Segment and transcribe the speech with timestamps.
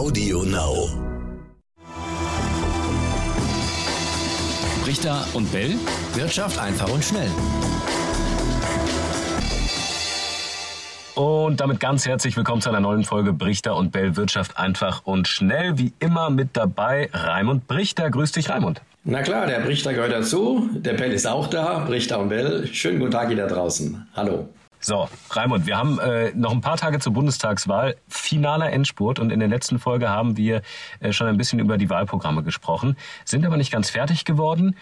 [0.00, 0.88] Audio Now.
[4.86, 5.74] Richter und Bell.
[6.14, 7.28] Wirtschaft einfach und schnell.
[11.14, 15.28] Und damit ganz herzlich willkommen zu einer neuen Folge Brichter und Bell Wirtschaft einfach und
[15.28, 15.76] schnell.
[15.76, 18.08] Wie immer mit dabei Raimund Brichter.
[18.08, 18.80] Grüß dich, Raimund.
[19.04, 20.66] Na klar, der Brichter gehört dazu.
[20.76, 21.80] Der Bell ist auch da.
[21.80, 22.66] Brichter und Bell.
[22.68, 24.08] Schönen guten Tag hier da draußen.
[24.14, 24.48] Hallo.
[24.82, 29.38] So, Raimund, wir haben äh, noch ein paar Tage zur Bundestagswahl, finaler Endspurt und in
[29.38, 30.62] der letzten Folge haben wir
[31.00, 34.74] äh, schon ein bisschen über die Wahlprogramme gesprochen, sind aber nicht ganz fertig geworden.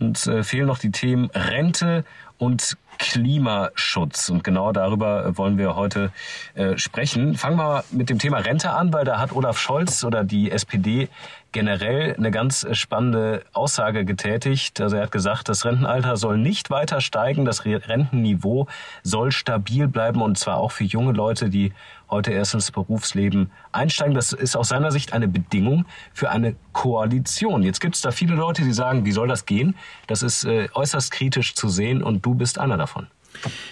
[0.00, 2.06] Uns äh, fehlen noch die Themen Rente
[2.38, 4.30] und Klimaschutz.
[4.30, 6.12] Und genau darüber wollen wir heute
[6.54, 7.34] äh, sprechen.
[7.34, 11.10] Fangen wir mit dem Thema Rente an, weil da hat Olaf Scholz oder die SPD
[11.52, 14.80] generell eine ganz spannende Aussage getätigt.
[14.80, 18.66] Also er hat gesagt, das Rentenalter soll nicht weiter steigen, das Rentenniveau
[19.02, 21.72] soll stabil bleiben und zwar auch für junge Leute, die
[22.10, 24.14] heute erst ins Berufsleben einsteigen.
[24.14, 27.62] Das ist aus seiner Sicht eine Bedingung für eine Koalition.
[27.62, 29.76] Jetzt gibt es da viele Leute, die sagen, wie soll das gehen?
[30.06, 33.06] Das ist äh, äußerst kritisch zu sehen und du bist einer davon.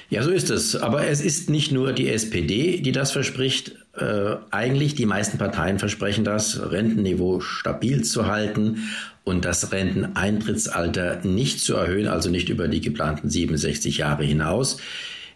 [0.08, 0.76] Ja, so ist es.
[0.76, 3.76] Aber es ist nicht nur die SPD, die das verspricht.
[3.96, 8.88] Äh, eigentlich die meisten Parteien versprechen das, Rentenniveau stabil zu halten
[9.24, 14.78] und das Renteneintrittsalter nicht zu erhöhen, also nicht über die geplanten 67 Jahre hinaus.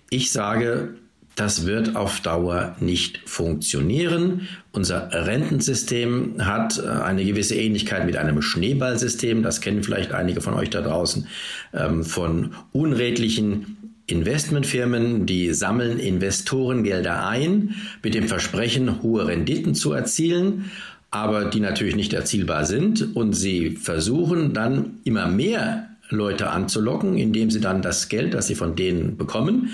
[0.08, 0.94] Ich sage,
[1.34, 4.46] das wird auf Dauer nicht funktionieren.
[4.70, 9.42] Unser Rentensystem hat äh, eine gewisse Ähnlichkeit mit einem Schneeballsystem.
[9.42, 11.26] Das kennen vielleicht einige von euch da draußen
[11.72, 20.70] ähm, von unredlichen Investmentfirmen, die sammeln Investorengelder ein mit dem Versprechen, hohe Renditen zu erzielen,
[21.10, 23.16] aber die natürlich nicht erzielbar sind.
[23.16, 28.54] Und sie versuchen dann immer mehr Leute anzulocken, indem sie dann das Geld, das sie
[28.54, 29.70] von denen bekommen,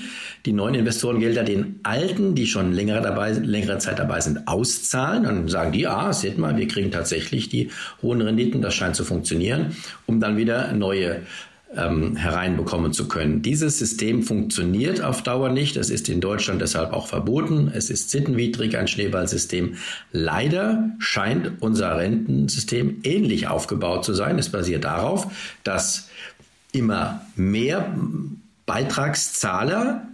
[0.47, 5.25] die neuen Investorengelder den alten, die schon längere, dabei, längere Zeit dabei sind, auszahlen.
[5.25, 7.71] Dann sagen die, ah, seht mal, wir kriegen tatsächlich die
[8.01, 11.23] hohen Renditen, das scheint zu funktionieren, um dann wieder neue
[11.77, 13.43] ähm, hereinbekommen zu können.
[13.43, 15.77] Dieses System funktioniert auf Dauer nicht.
[15.77, 17.71] Es ist in Deutschland deshalb auch verboten.
[17.73, 19.77] Es ist sittenwidrig, ein Schneeballsystem.
[20.13, 24.39] Leider scheint unser Rentensystem ähnlich aufgebaut zu sein.
[24.39, 25.29] Es basiert darauf,
[25.63, 26.09] dass
[26.73, 27.95] immer mehr
[28.67, 30.07] Beitragszahler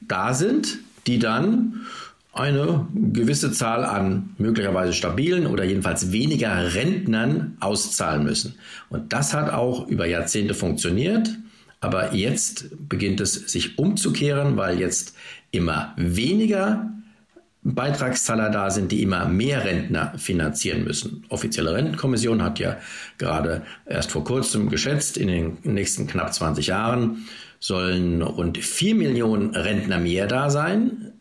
[0.00, 1.86] da sind, die dann
[2.38, 8.54] eine gewisse Zahl an möglicherweise stabilen oder jedenfalls weniger Rentnern auszahlen müssen.
[8.88, 11.30] Und das hat auch über Jahrzehnte funktioniert.
[11.80, 15.14] Aber jetzt beginnt es sich umzukehren, weil jetzt
[15.50, 16.90] immer weniger
[17.62, 21.24] Beitragszahler da sind, die immer mehr Rentner finanzieren müssen.
[21.28, 22.78] Offizielle Rentenkommission hat ja
[23.18, 27.26] gerade erst vor kurzem geschätzt, in den nächsten knapp 20 Jahren
[27.60, 31.12] sollen rund 4 Millionen Rentner mehr da sein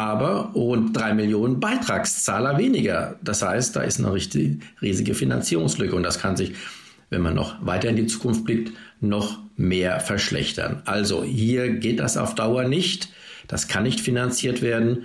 [0.00, 3.18] aber rund drei Millionen Beitragszahler weniger.
[3.22, 6.54] Das heißt, da ist eine richtig riesige Finanzierungslücke und das kann sich,
[7.10, 8.72] wenn man noch weiter in die Zukunft blickt,
[9.02, 10.80] noch mehr verschlechtern.
[10.86, 13.10] Also hier geht das auf Dauer nicht.
[13.46, 15.04] Das kann nicht finanziert werden.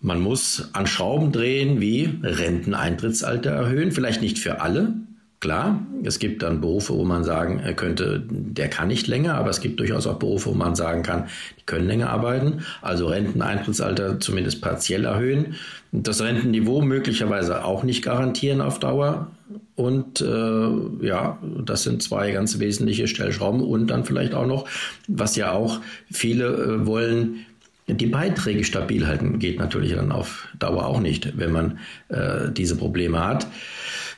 [0.00, 3.92] Man muss an Schrauben drehen, wie Renteneintrittsalter erhöhen.
[3.92, 4.94] Vielleicht nicht für alle,
[5.40, 9.60] Klar, es gibt dann Berufe, wo man sagen könnte, der kann nicht länger, aber es
[9.60, 11.26] gibt durchaus auch Berufe, wo man sagen kann,
[11.58, 12.62] die können länger arbeiten.
[12.80, 15.56] Also Renteneintrittsalter zumindest partiell erhöhen.
[15.92, 19.30] Das Rentenniveau möglicherweise auch nicht garantieren auf Dauer.
[19.74, 23.60] Und äh, ja, das sind zwei ganz wesentliche Stellschrauben.
[23.60, 24.66] Und dann vielleicht auch noch,
[25.06, 25.80] was ja auch
[26.10, 27.44] viele äh, wollen,
[27.88, 29.38] die Beiträge stabil halten.
[29.38, 33.46] Geht natürlich dann auf Dauer auch nicht, wenn man äh, diese Probleme hat.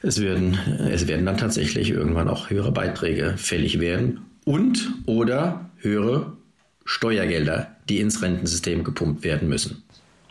[0.02, 0.58] Es werden,
[0.90, 6.36] es werden dann tatsächlich irgendwann auch höhere Beiträge fällig werden und oder höhere
[6.84, 9.82] Steuergelder, die ins Rentensystem gepumpt werden müssen.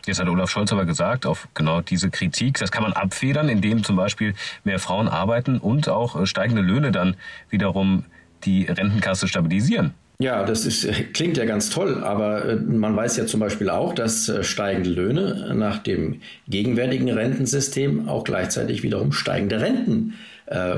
[0.06, 3.84] Jetzt hat Olaf Scholz aber gesagt, auf genau diese Kritik, das kann man abfedern, indem
[3.84, 4.34] zum Beispiel
[4.64, 7.14] mehr Frauen arbeiten und auch äh, steigende Löhne dann
[7.50, 8.04] wiederum
[8.44, 9.92] die Rentenkasse stabilisieren.
[10.20, 13.94] Ja, das ist, klingt ja ganz toll, aber äh, man weiß ja zum Beispiel auch,
[13.94, 20.14] dass äh, steigende Löhne nach dem gegenwärtigen Rentensystem auch gleichzeitig wiederum steigende Renten
[20.46, 20.76] äh,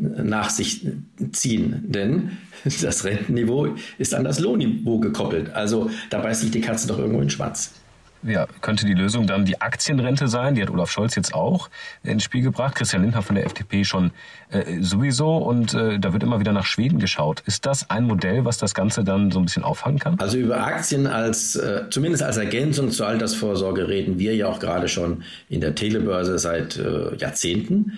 [0.00, 0.86] nach sich
[1.32, 1.84] ziehen.
[1.86, 5.54] Denn das Rentenniveau ist an das Lohnniveau gekoppelt.
[5.54, 7.81] Also da beißt sich die Katze doch irgendwo in den Schwanz
[8.22, 10.54] ja, könnte die Lösung dann die Aktienrente sein?
[10.54, 11.68] Die hat Olaf Scholz jetzt auch
[12.02, 12.74] ins Spiel gebracht.
[12.74, 14.12] Christian Lindner von der FDP schon
[14.50, 15.36] äh, sowieso.
[15.38, 17.42] Und äh, da wird immer wieder nach Schweden geschaut.
[17.46, 20.18] Ist das ein Modell, was das Ganze dann so ein bisschen auffangen kann?
[20.18, 24.88] Also über Aktien als, äh, zumindest als Ergänzung zur Altersvorsorge reden wir ja auch gerade
[24.88, 27.92] schon in der Telebörse seit äh, Jahrzehnten.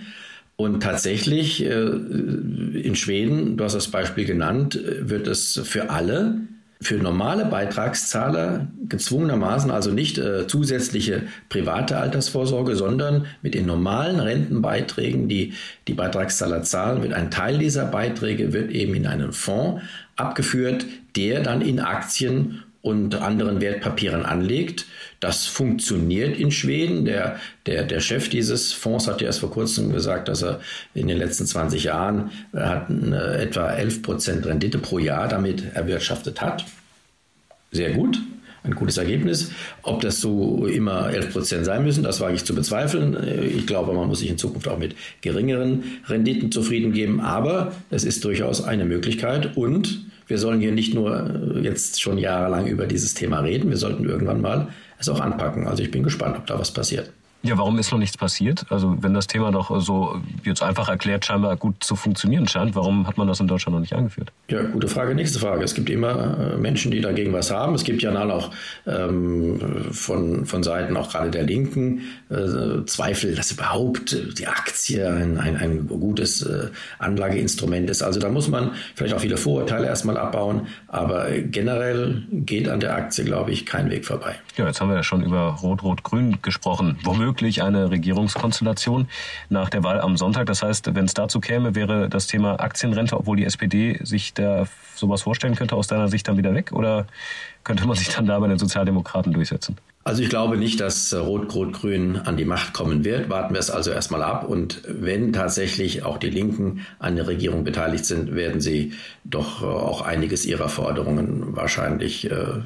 [0.56, 6.38] Und tatsächlich äh, in Schweden, du hast das Beispiel genannt, wird es für alle
[6.84, 15.28] für normale Beitragszahler gezwungenermaßen also nicht äh, zusätzliche private Altersvorsorge, sondern mit den normalen Rentenbeiträgen,
[15.28, 15.54] die
[15.88, 19.82] die Beitragszahler zahlen, wird ein Teil dieser Beiträge wird eben in einen Fonds
[20.16, 20.84] abgeführt,
[21.16, 24.84] der dann in Aktien und anderen Wertpapieren anlegt.
[25.24, 27.06] Das funktioniert in Schweden.
[27.06, 30.60] Der, der, der Chef dieses Fonds hat ja erst vor kurzem gesagt, dass er
[30.92, 35.74] in den letzten 20 Jahren äh, hat, äh, etwa 11 Prozent Rendite pro Jahr damit
[35.74, 36.66] erwirtschaftet hat.
[37.72, 38.20] Sehr gut
[38.64, 39.50] ein gutes Ergebnis.
[39.82, 43.14] Ob das so immer 11 Prozent sein müssen, das wage ich zu bezweifeln.
[43.14, 47.20] Äh, ich glaube, man muss sich in Zukunft auch mit geringeren Renditen zufrieden geben.
[47.20, 52.18] Aber es ist durchaus eine Möglichkeit und wir sollen hier nicht nur äh, jetzt schon
[52.18, 54.68] jahrelang über dieses Thema reden, wir sollten irgendwann mal
[54.98, 55.66] es auch anpacken.
[55.66, 57.10] Also ich bin gespannt, ob da was passiert.
[57.44, 58.64] Ja, warum ist noch nichts passiert?
[58.70, 63.06] Also wenn das Thema doch so jetzt einfach erklärt scheinbar gut zu funktionieren scheint, warum
[63.06, 64.32] hat man das in Deutschland noch nicht eingeführt?
[64.48, 65.14] Ja, gute Frage.
[65.14, 65.62] Nächste Frage.
[65.62, 67.74] Es gibt immer äh, Menschen, die dagegen was haben.
[67.74, 68.50] Es gibt ja dann auch
[68.86, 69.60] ähm,
[69.90, 72.00] von, von Seiten auch gerade der Linken
[72.30, 78.02] äh, Zweifel, dass überhaupt die Aktie ein, ein, ein gutes äh, Anlageinstrument ist.
[78.02, 80.68] Also da muss man vielleicht auch viele Vorurteile erstmal abbauen.
[80.88, 84.36] Aber generell geht an der Aktie, glaube ich, kein Weg vorbei.
[84.56, 86.96] Ja, jetzt haben wir ja schon über Rot-Rot-Grün gesprochen.
[87.04, 89.08] Womöglich möglich eine Regierungskonstellation
[89.48, 90.46] nach der Wahl am Sonntag.
[90.46, 94.68] Das heißt, wenn es dazu käme, wäre das Thema Aktienrente, obwohl die SPD sich da
[94.94, 96.70] sowas vorstellen könnte, aus deiner Sicht dann wieder weg?
[96.72, 97.06] Oder
[97.64, 99.76] könnte man sich dann da bei den Sozialdemokraten durchsetzen?
[100.04, 103.30] Also ich glaube nicht, dass Rot-Rot-Grün an die Macht kommen wird.
[103.30, 104.46] Warten wir es also erstmal ab.
[104.46, 108.92] Und wenn tatsächlich auch die Linken an der Regierung beteiligt sind, werden sie
[109.24, 112.60] doch auch einiges ihrer Forderungen wahrscheinlich äh,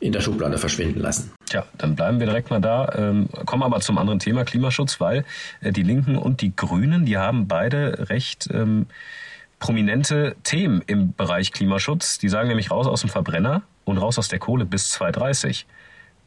[0.00, 1.30] in der Schublade verschwinden lassen.
[1.50, 5.24] Tja, dann bleiben wir direkt mal da, ähm, kommen aber zum anderen Thema Klimaschutz, weil
[5.60, 8.86] äh, die Linken und die Grünen, die haben beide recht ähm,
[9.58, 12.18] prominente Themen im Bereich Klimaschutz.
[12.18, 15.66] Die sagen nämlich raus aus dem Verbrenner und raus aus der Kohle bis 2030.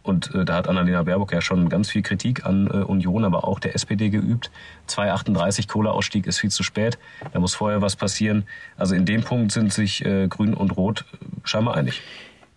[0.04, 3.48] Und äh, da hat Annalena Baerbock ja schon ganz viel Kritik an äh, Union, aber
[3.48, 4.52] auch der SPD geübt.
[4.88, 6.98] 238 Kohleausstieg ist viel zu spät.
[7.32, 8.44] Da muss vorher was passieren.
[8.76, 12.02] Also in dem Punkt sind sich äh, Grün und Rot äh, scheinbar einig.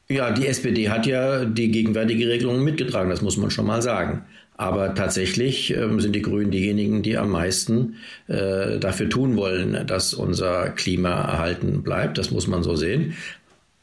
[0.09, 4.23] Ja, die SPD hat ja die gegenwärtige Regelung mitgetragen, das muss man schon mal sagen.
[4.57, 7.97] Aber tatsächlich ähm, sind die Grünen diejenigen, die am meisten
[8.29, 12.17] äh, dafür tun wollen, dass unser Klima erhalten bleibt.
[12.19, 13.15] Das muss man so sehen.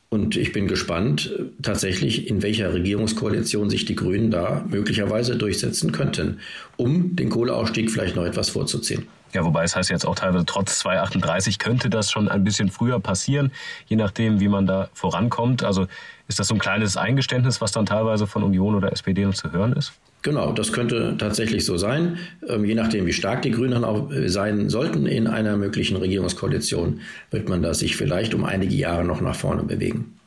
[0.10, 5.92] Und ich bin gespannt äh, tatsächlich, in welcher Regierungskoalition sich die Grünen da möglicherweise durchsetzen
[5.92, 6.40] könnten,
[6.78, 9.08] um den Kohleausstieg vielleicht noch etwas vorzuziehen.
[9.34, 13.00] Ja, wobei es heißt jetzt auch teilweise, trotz 238 könnte das schon ein bisschen früher
[13.00, 13.52] passieren,
[13.88, 15.64] je nachdem, wie man da vorankommt.
[15.64, 15.88] Also
[16.28, 19.52] ist das so ein kleines Eingeständnis, was dann teilweise von Union oder SPD noch zu
[19.52, 19.94] hören ist?
[20.22, 22.18] Genau, das könnte tatsächlich so sein.
[22.48, 27.02] Ähm, je nachdem, wie stark die Grünen auch äh, sein sollten in einer möglichen Regierungskoalition,
[27.30, 30.18] wird man da sich vielleicht um einige Jahre noch nach vorne bewegen.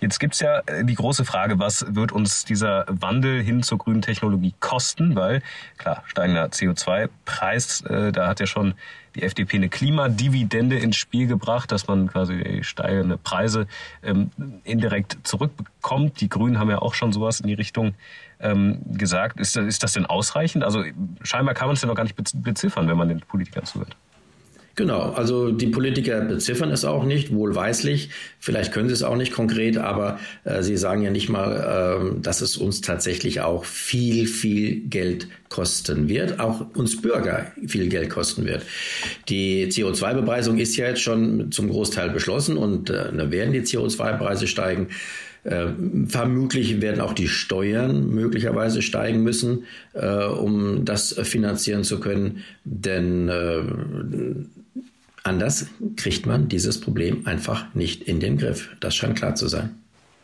[0.00, 4.02] Jetzt gibt's ja äh, die große Frage, was wird uns dieser Wandel hin zur grünen
[4.02, 5.16] Technologie kosten?
[5.16, 5.42] Weil,
[5.76, 8.74] klar, steigender CO2-Preis, äh, da hat ja schon
[9.16, 13.66] die FDP eine Klimadividende ins Spiel gebracht, dass man quasi steigende Preise
[14.02, 14.30] ähm,
[14.62, 16.20] indirekt zurückbekommt.
[16.20, 17.94] Die Grünen haben ja auch schon sowas in die Richtung
[18.38, 19.40] ähm, gesagt.
[19.40, 20.62] Ist, ist das denn ausreichend?
[20.62, 20.84] Also
[21.22, 23.96] scheinbar kann man es ja noch gar nicht beziffern, wenn man den Politikern zuhört.
[24.78, 28.10] Genau, also die Politiker beziffern es auch nicht, wohlweislich.
[28.38, 32.20] Vielleicht können sie es auch nicht konkret, aber äh, sie sagen ja nicht mal, äh,
[32.22, 38.08] dass es uns tatsächlich auch viel, viel Geld kosten wird, auch uns Bürger viel Geld
[38.08, 38.62] kosten wird.
[39.28, 44.90] Die CO2-Bepreisung ist ja jetzt schon zum Großteil beschlossen und äh, werden die CO2-Preise steigen.
[45.42, 45.66] Äh,
[46.06, 53.28] vermutlich werden auch die Steuern möglicherweise steigen müssen, äh, um das finanzieren zu können, denn
[53.28, 53.62] äh,
[55.24, 58.70] anders kriegt man dieses Problem einfach nicht in den Griff.
[58.80, 59.78] Das scheint klar zu sein.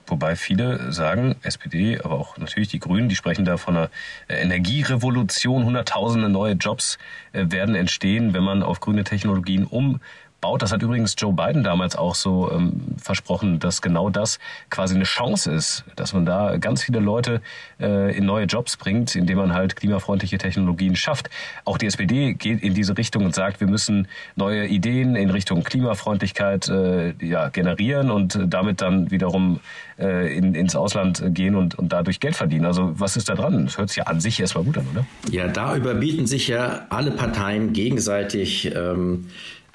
[0.07, 3.91] Wobei viele sagen, SPD, aber auch natürlich die Grünen, die sprechen da von einer
[4.29, 5.65] Energierevolution.
[5.65, 6.99] Hunderttausende neue Jobs
[7.33, 10.01] werden entstehen, wenn man auf grüne Technologien um
[10.45, 10.61] baut.
[10.61, 15.05] Das hat übrigens Joe Biden damals auch so ähm, versprochen, dass genau das quasi eine
[15.05, 17.41] Chance ist, dass man da ganz viele Leute
[17.81, 21.31] äh, in neue Jobs bringt, indem man halt klimafreundliche Technologien schafft.
[21.65, 25.65] Auch die SPD geht in diese Richtung und sagt, wir müssen neue Ideen in Richtung
[25.65, 29.61] Klimafreundlichkeit äh, ja, generieren und damit dann wiederum
[29.99, 32.67] äh, in, ins Ausland gehen und, und dadurch Geld verdienen.
[32.67, 33.65] Also was ist da dran?
[33.65, 35.07] Das hört sich ja an sich erstmal gut an, oder?
[35.31, 38.75] Ja, da überbieten sich ja alle Parteien gegenseitig.
[38.75, 39.29] Ähm,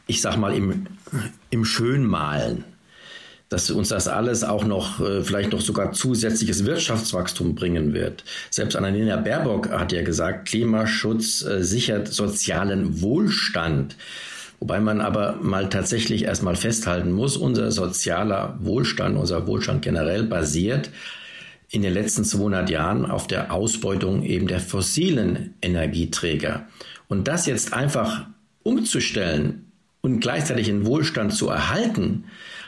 [0.10, 0.88] ich sag mal, im,
[1.52, 2.64] im Schönmalen,
[3.48, 8.24] dass uns das alles auch noch, äh, vielleicht noch sogar zusätzliches Wirtschaftswachstum bringen wird.
[8.50, 13.96] Selbst Annalena Baerbock hat ja gesagt, Klimaschutz äh, sichert sozialen Wohlstand.
[14.60, 20.90] Wobei man aber mal tatsächlich erstmal festhalten muss, unser sozialer Wohlstand, unser Wohlstand generell basiert
[21.70, 26.68] in den letzten 200 Jahren auf der Ausbeutung eben der fossilen Energieträger.
[27.08, 28.26] Und das jetzt einfach
[28.64, 29.69] umzustellen
[30.02, 32.26] und gleichzeitig den Wohlstand zu erhalten,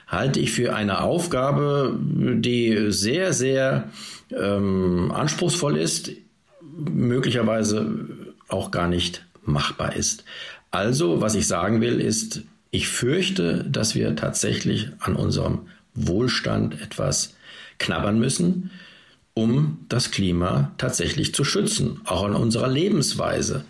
[0.07, 3.89] halte ich für eine Aufgabe, die sehr, sehr
[4.29, 6.11] ähm, anspruchsvoll ist,
[6.61, 7.95] möglicherweise
[8.49, 10.25] auch gar nicht machbar ist.
[10.69, 17.35] Also, was ich sagen will, ist, ich fürchte, dass wir tatsächlich an unserem Wohlstand etwas
[17.79, 18.71] knabbern müssen,
[19.33, 23.65] um das Klima tatsächlich zu schützen, auch an unserer Lebensweise.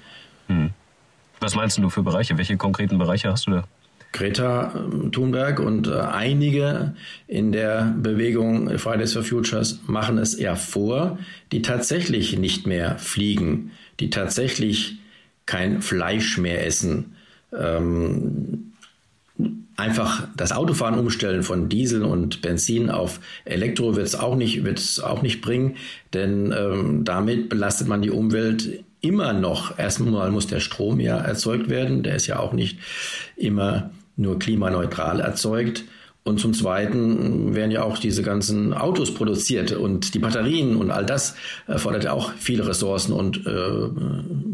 [1.42, 2.38] Was meinst du für Bereiche?
[2.38, 3.64] Welche konkreten Bereiche hast du da?
[4.14, 6.94] Greta ähm, Thunberg und äh, einige
[7.28, 11.18] in der Bewegung Fridays for Futures machen es eher vor,
[11.52, 14.98] die tatsächlich nicht mehr fliegen, die tatsächlich
[15.46, 17.16] kein Fleisch mehr essen,
[17.58, 18.74] ähm,
[19.78, 24.62] einfach das Autofahren umstellen von Diesel und Benzin auf Elektro wird es auch nicht,
[25.02, 25.78] auch nicht bringen,
[26.14, 29.78] denn ähm, damit belastet man die Umwelt immer noch.
[29.78, 32.80] Erstmal muss der Strom ja erzeugt werden, der ist ja auch nicht
[33.36, 35.84] immer nur klimaneutral erzeugt.
[36.24, 41.04] Und zum Zweiten werden ja auch diese ganzen Autos produziert und die Batterien und all
[41.04, 43.90] das erfordert ja auch viele Ressourcen und äh,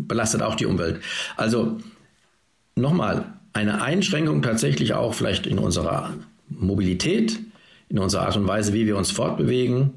[0.07, 1.01] belastet auch die Umwelt.
[1.35, 1.77] Also
[2.75, 6.13] nochmal, eine Einschränkung tatsächlich auch vielleicht in unserer
[6.47, 7.39] Mobilität,
[7.89, 9.93] in unserer Art und Weise, wie wir uns fortbewegen,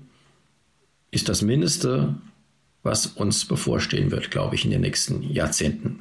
[1.10, 2.14] ist das Mindeste,
[2.82, 6.00] was uns bevorstehen wird, glaube ich, in den nächsten Jahrzehnten.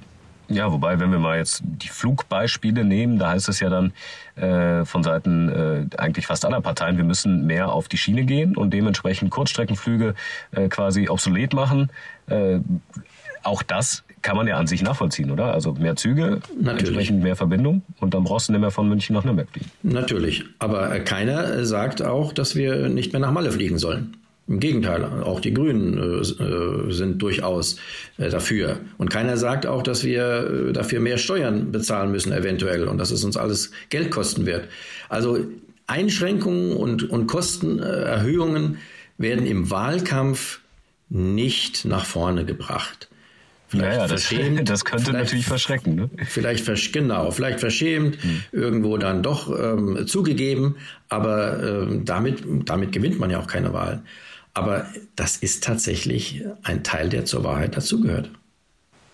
[0.50, 3.93] Ja, wobei, wenn wir mal jetzt die Flugbeispiele nehmen, da heißt es ja dann
[4.36, 8.57] äh, von Seiten äh, eigentlich fast aller Parteien, wir müssen mehr auf die Schiene gehen
[8.57, 10.15] und dementsprechend Kurzstreckenflüge
[10.51, 11.91] äh, quasi obsolet machen.
[12.27, 12.59] Äh,
[13.43, 15.53] auch das kann man ja an sich nachvollziehen, oder?
[15.53, 16.88] Also mehr Züge, Natürlich.
[16.88, 19.69] entsprechend mehr Verbindung und dann brauchst du nicht mehr von München nach Nürnberg fliegen.
[19.83, 24.17] Natürlich, aber keiner sagt auch, dass wir nicht mehr nach Malle fliegen sollen.
[24.50, 27.75] Im Gegenteil, auch die Grünen äh, äh, sind durchaus
[28.18, 28.79] äh, dafür.
[28.98, 33.12] Und keiner sagt auch, dass wir äh, dafür mehr Steuern bezahlen müssen, eventuell, und dass
[33.12, 34.68] es uns alles Geld kosten wird.
[35.08, 35.38] Also
[35.86, 38.79] Einschränkungen und, und Kostenerhöhungen
[39.20, 40.62] werden im Wahlkampf
[41.10, 43.08] nicht nach vorne gebracht.
[43.68, 45.94] Vielleicht naja, das, das könnte natürlich verschrecken.
[45.94, 46.10] Ne?
[46.27, 48.41] Vielleicht versch genau, vielleicht verschämt, hm.
[48.51, 50.77] irgendwo dann doch ähm, zugegeben,
[51.08, 54.01] aber ähm, damit, damit gewinnt man ja auch keine Wahl.
[54.53, 58.32] Aber das ist tatsächlich ein Teil, der zur Wahrheit dazugehört.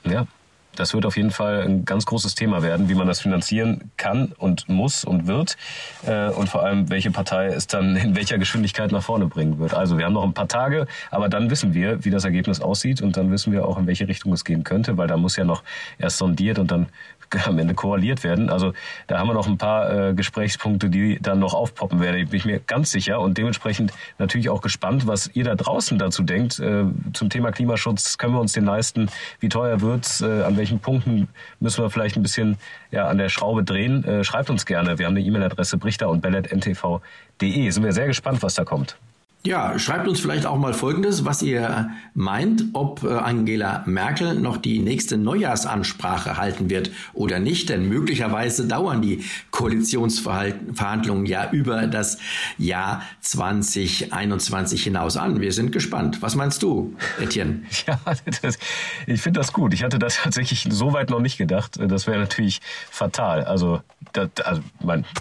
[0.03, 0.27] Ja,
[0.75, 4.33] das wird auf jeden Fall ein ganz großes Thema werden, wie man das finanzieren kann
[4.37, 5.57] und muss und wird.
[6.05, 9.73] Äh, und vor allem, welche Partei es dann in welcher Geschwindigkeit nach vorne bringen wird.
[9.73, 13.01] Also wir haben noch ein paar Tage, aber dann wissen wir, wie das Ergebnis aussieht
[13.01, 15.43] und dann wissen wir auch, in welche Richtung es gehen könnte, weil da muss ja
[15.43, 15.63] noch
[15.97, 16.87] erst sondiert und dann
[17.45, 18.49] am Ende koaliert werden.
[18.49, 18.73] Also
[19.07, 22.17] da haben wir noch ein paar äh, Gesprächspunkte, die dann noch aufpoppen werden.
[22.17, 26.23] Ich bin mir ganz sicher und dementsprechend natürlich auch gespannt, was ihr da draußen dazu
[26.23, 26.59] denkt.
[26.59, 29.09] Äh, zum Thema Klimaschutz können wir uns den leisten?
[29.39, 30.21] Wie teuer wird's?
[30.21, 31.27] Äh, an welchen Punkten
[31.59, 32.57] müssen wir vielleicht ein bisschen
[32.91, 34.03] ja, an der Schraube drehen?
[34.03, 34.97] Äh, schreibt uns gerne.
[34.97, 37.69] Wir haben eine E-Mail-Adresse brichter und bellet.ntv.de.
[37.69, 38.97] Sind wir sehr gespannt, was da kommt.
[39.45, 44.57] Ja, schreibt uns vielleicht auch mal Folgendes, was ihr meint, ob äh, Angela Merkel noch
[44.57, 52.17] die nächste Neujahrsansprache halten wird oder nicht, denn möglicherweise dauern die Koalitionsverhandlungen ja über das
[52.57, 55.39] Jahr 2021 hinaus an.
[55.39, 56.23] Wir sind gespannt.
[56.23, 57.61] Was meinst du, Etienne?
[57.85, 57.99] Ja,
[58.41, 58.57] das,
[59.05, 59.73] ich finde das gut.
[59.73, 61.77] Ich hatte das tatsächlich so weit noch nicht gedacht.
[61.79, 63.43] Das wäre natürlich fatal.
[63.43, 63.81] Also,
[64.13, 64.61] das, also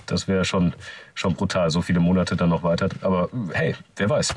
[0.07, 0.73] das wäre schon
[1.15, 2.89] schon brutal, so viele Monate dann noch weiter.
[3.01, 4.35] Aber hey, wer weiß.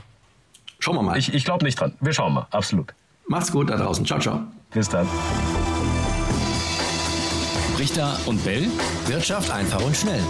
[0.80, 1.18] Schauen wir mal.
[1.18, 1.94] Ich, ich glaube nicht dran.
[2.00, 2.94] Wir schauen mal, absolut.
[3.28, 4.06] Macht's gut da draußen.
[4.06, 4.42] Ciao, ciao.
[4.72, 5.08] Bis dann.
[7.78, 8.68] Richter und Bell.
[9.06, 10.24] Wirtschaft einfach und schnell.